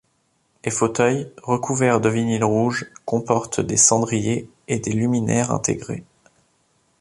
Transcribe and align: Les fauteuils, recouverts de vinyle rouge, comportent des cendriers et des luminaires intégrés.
Les 0.65 0.71
fauteuils, 0.71 1.31
recouverts 1.43 2.01
de 2.01 2.09
vinyle 2.09 2.43
rouge, 2.43 2.87
comportent 3.05 3.61
des 3.61 3.77
cendriers 3.77 4.49
et 4.67 4.79
des 4.79 4.93
luminaires 4.93 5.51
intégrés. 5.51 6.03